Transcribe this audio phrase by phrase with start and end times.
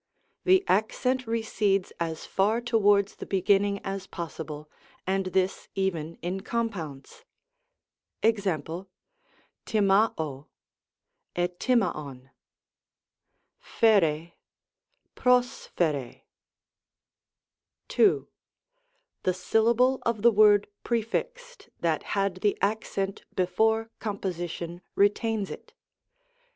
[0.45, 4.67] The accent recedes as far towards the beginning as possible,
[5.05, 7.23] and this even in compounds.
[8.23, 8.87] ^., rLfiacoy STifiaov;
[11.35, 12.31] <p8QSy
[15.15, 16.21] nQoacpegs.
[17.99, 18.27] II.
[19.21, 25.73] The syllable of the word prefixed, that had the accent before composition, retains it.